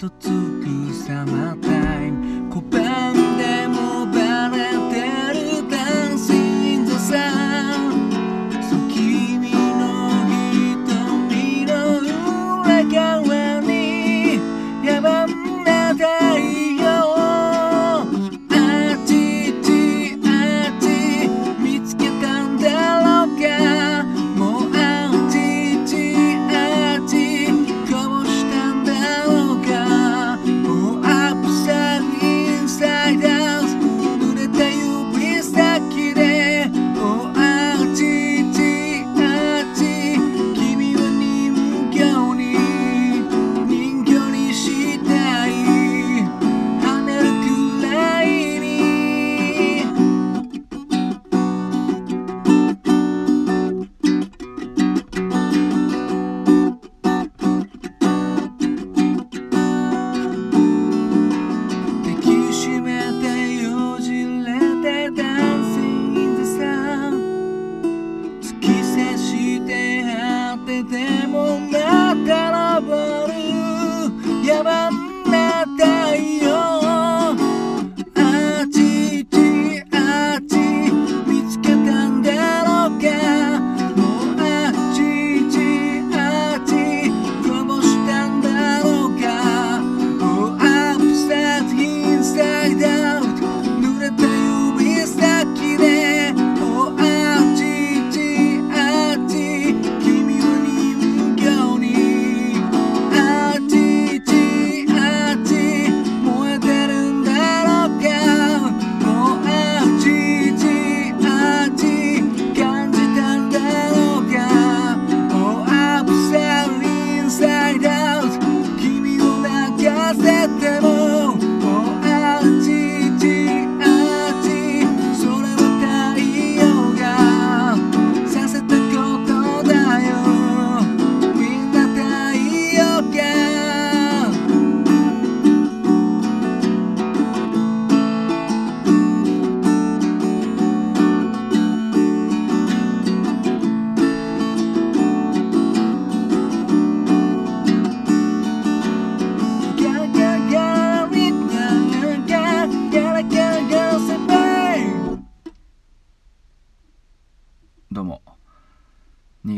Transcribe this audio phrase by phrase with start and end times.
[0.00, 0.06] と
[0.94, 1.39] さま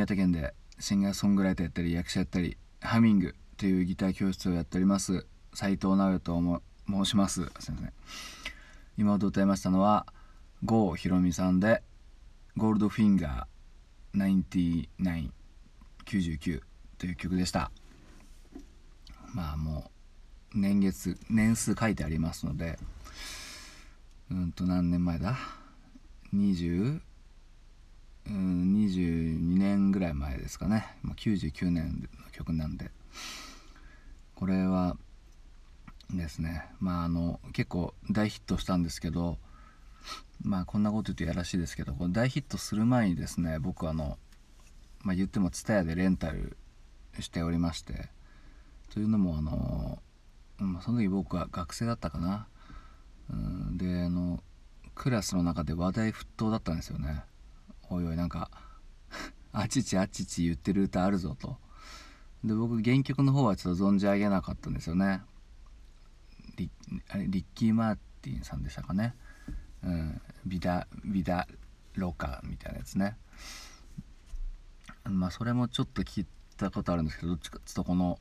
[0.00, 6.40] 潟県でシンガーソングライターやったり役者やったりハミングというギター教室をやっております斉藤直也と
[6.88, 7.44] 申します。
[7.58, 7.92] すいません。
[8.96, 10.06] 今歌いましたのは
[10.64, 11.82] 郷ひろみさんで
[12.56, 15.30] 「ゴールドフィンガー
[15.74, 16.62] 9999」
[16.98, 17.70] という曲でした。
[19.32, 19.90] まあも
[20.54, 22.78] う年月年数書いてありますので
[24.30, 25.38] うんと何年前だ
[26.34, 27.00] ？20?
[28.30, 32.90] うん22年ぐらい前ですかね、まあ、99年の曲なんで。
[34.36, 34.96] これは
[36.10, 39.36] ですねまああの結構大ヒットしたんですけど
[40.42, 44.16] まあこんなこと言うとやらしいですけどこの大ヒットする前にですね僕あの、
[45.02, 46.56] まあ、言っても TSUTAYA でレンタル
[47.18, 48.08] しておりまして
[48.94, 49.98] というのもあの、
[50.58, 52.46] まあ、その時僕は学生だったかな、
[53.30, 54.40] うん、であの
[54.94, 57.24] クラスの中で話題沸騰だったんですよね。
[57.90, 58.50] おいおいなんか
[59.52, 61.58] あちちあちち言ってる歌あるぞと。
[62.44, 65.22] で僕原曲の方はちょっと存じ上げなかったんですよね。
[66.56, 66.70] リ
[67.08, 69.14] あれリッキー・マーティンさんでしたかね、
[69.82, 71.46] うん、ビダビダ
[71.94, 73.16] ロカみたいなやつね。
[75.04, 76.26] まあそれもちょっと聞い
[76.56, 78.18] たことあるんですけどどっちかっつうとこの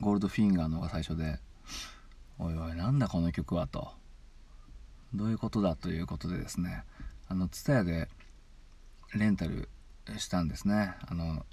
[0.00, 1.38] ゴールドフィンガーの方が最初で
[2.38, 3.90] おいおいなんだこの曲はと。
[5.14, 6.84] どういうことだということでですね。
[7.28, 8.08] あの TSUTAYA で
[9.16, 9.68] レンタル
[10.18, 10.94] したんですね。
[11.06, 11.44] あの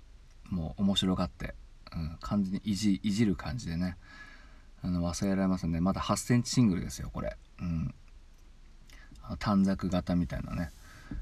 [0.50, 1.56] もう面白がって、
[1.96, 3.98] うん、完全にいじいじる感じでね。
[4.82, 5.80] あの忘れられますね。
[5.80, 7.96] まだ8センチシングルですよこれ、うん、
[9.40, 10.72] 短冊型みたいなね。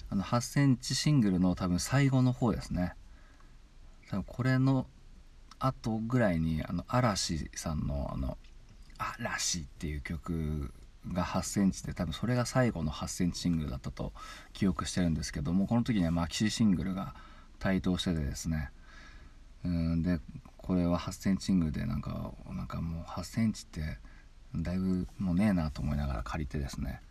[0.09, 2.93] あの8センチシングルの多分最後の方ですね。
[4.09, 4.87] 多分これの
[5.59, 8.37] 後ぐらいにあの嵐さんのあの
[8.97, 10.73] 「嵐」っていう曲
[11.07, 14.13] が8センチで多分それが最後の8センチシングルだったと
[14.53, 17.15] 記憶してるんですけどもこの時にはマキシシングルが
[17.59, 18.71] 台頭しててですね。
[19.63, 20.19] うんで
[20.57, 23.97] これは8センチシングルでなんかなんかもう8センチって
[24.55, 27.01] だいぶもうねえなと思いながら借りてですね。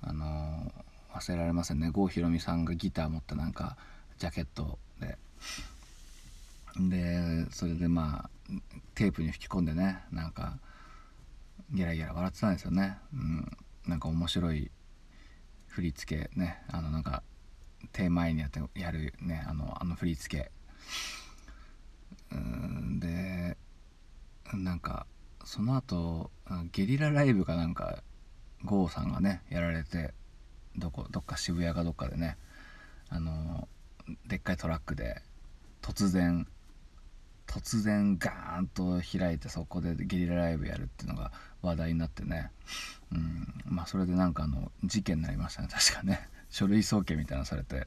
[0.00, 1.90] あのー、忘れられませんね。
[1.90, 3.76] 郷ひろみさんがギター持ったなんか
[4.18, 5.18] ジャケットで。
[6.76, 8.30] でそれでまあ
[8.94, 10.58] テープに吹き込んでねなんか
[11.70, 13.56] ゲラゲラ笑ってたんですよね、うん、
[13.86, 14.70] なんか面白い
[15.66, 16.62] 振り付けね。
[16.68, 17.22] あのなんか
[17.92, 19.44] 手前にやってやるね。
[19.46, 20.50] あのあの振り付け。
[22.32, 22.98] うん。
[22.98, 23.56] で
[24.52, 25.06] なんか
[25.44, 26.30] その後
[26.72, 28.02] ゲリラライブかなんか
[28.64, 30.14] 郷さんがねやられて
[30.76, 32.36] どこどっか渋谷かどっかでね。
[33.08, 33.68] あの
[34.26, 35.22] でっかいトラックで
[35.80, 36.46] 突然
[37.48, 42.50] 突然ガーンと開いてそこでゲリラライブやるっていうのが話題になってね、
[43.10, 45.68] うん、まあそれでなんかあの事件になりましたね。
[45.72, 46.28] 確かね。
[46.50, 47.86] 書類送検みたいなのされて、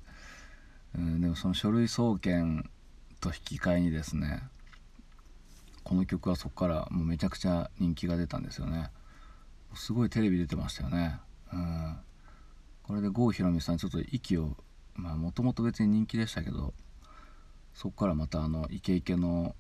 [0.96, 2.69] うん、でもその書類送検
[3.19, 4.44] と引き換えにですね
[5.84, 8.90] この曲はそこからもうめちゃくちゃ人気が出たんですよね。
[9.75, 11.19] すごいテレビ出てましたよね。
[11.54, 11.98] うん。
[12.84, 14.58] これで郷ひろみさんちょっと息を
[14.96, 16.74] まあもともと別に人気でしたけど
[17.81, 19.56] そこからまたあのイケイケの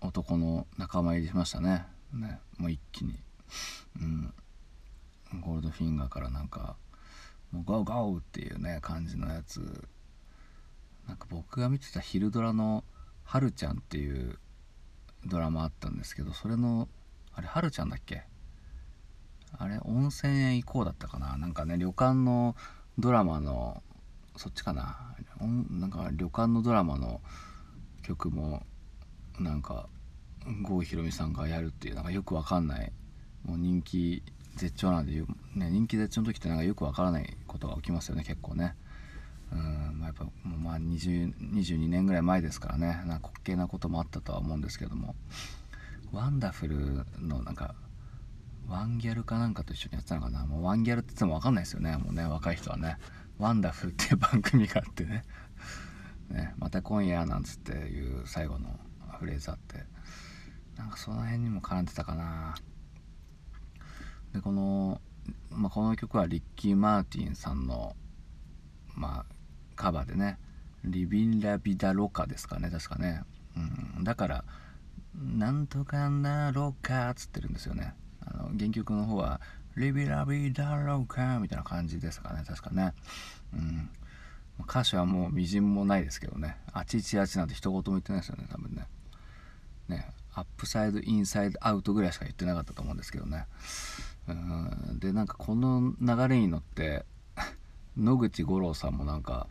[0.00, 1.84] 男の仲間入りしましたね。
[2.14, 3.20] ねもう一気に。
[4.00, 4.32] うん。
[5.42, 6.76] ゴールドフィンガーからなんか
[7.52, 9.86] もうゴーゴーっていうね感じのやつ。
[11.06, 12.82] なんか僕が見てた昼ドラの
[13.24, 14.38] 「はるちゃん」っていう
[15.26, 16.88] ドラマあったんですけどそれの
[17.34, 18.22] あれはるちゃんだっけ？
[19.58, 21.36] あれ温泉へ行こうだったかな？
[21.36, 22.56] なんかね旅館の
[22.98, 23.82] ドラマの
[24.36, 25.14] そっちかな？
[25.46, 27.20] なんか旅館のドラマの
[28.02, 28.64] 曲も
[29.38, 29.88] なんか
[30.62, 32.92] 郷ひろみさんがやるっていうなんかよくわかんない。
[33.44, 34.22] もう人気
[34.56, 35.12] 絶頂なんで、
[35.54, 38.74] ね、人気絶頂の時ってなんかよくわからないことが起きますよね結構ね。
[39.52, 43.02] うんまあ、やっぱもうまあ22年ぐらい前ですからね。
[43.06, 45.14] なんか滑稽なこともあったとは思うんですけども。
[46.12, 47.74] ワンダフルのなんか
[48.66, 50.44] ワンギャルかなんかと一緒にやってたのかな。
[50.46, 51.96] もうワンギャルって言っても分かんないですよね。
[51.96, 52.96] もうね若い人はね。
[53.38, 55.24] ワンダフルっていう番組があってね。
[56.30, 58.78] ねまた今夜なんつっていう最後の
[59.18, 59.84] フレーズあって。
[60.78, 62.54] なんかその辺にも絡んでたかな。
[64.32, 65.00] でこの、
[65.50, 67.96] まあ、この曲はリッキー・マーティンさんの
[68.94, 69.34] まあ
[69.74, 70.38] カバーでね
[70.84, 73.22] 「Livin' La Vida Loca」ですかね確かね、
[73.96, 74.44] うん、だから
[75.14, 77.94] 「なんとかなろか」っつってるんですよね。
[78.20, 79.40] あの原曲の方は
[79.78, 82.42] 「リビラビーダロカ」みたいな感じですかね。
[82.46, 82.94] 確かね。
[83.52, 83.90] うん。
[84.64, 86.56] 歌詞はもうみじんもないですけどね。
[86.72, 88.86] あちちあちなんて一言も言ってないですよね多分ね。
[89.88, 90.12] ね。
[90.34, 93.46] アップサイドインサイドアウトぐらいしか言ってなかったと思うんですけどね。
[94.28, 94.98] うん。
[94.98, 97.06] でなんかこの流れに乗って
[97.96, 99.48] 野口五郎さんもなんか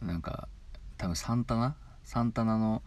[0.00, 0.48] なんか
[0.96, 1.76] 多分サンタナ？
[2.04, 2.82] サンタナの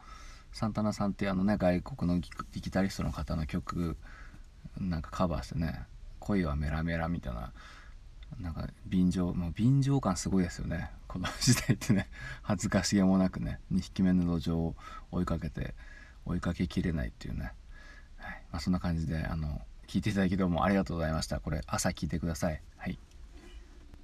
[0.51, 2.29] サンタナさんってあのね外国のギ
[2.61, 3.97] ギタリストの方の曲
[4.77, 5.85] なんかカバーしてね
[6.25, 7.53] 「恋はメラメラ」みたいな
[8.39, 10.91] なんか便乗もう便乗感すごいですよね。
[11.07, 12.09] この時代ってね
[12.41, 14.75] 恥ずかしげもなくね2匹目の土壌を
[15.11, 15.75] 追いかけて
[16.25, 17.53] 追いかけきれないっていうね、
[18.17, 18.43] はい。
[18.51, 21.39] まあ、そんな感じであの聞いていただきどうもありがとうございました。
[21.39, 22.61] これ朝聞いてください。
[22.77, 22.97] はい。